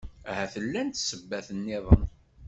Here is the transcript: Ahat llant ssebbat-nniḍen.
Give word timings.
Ahat 0.29 0.53
llant 0.63 1.01
ssebbat-nniḍen. 1.01 2.03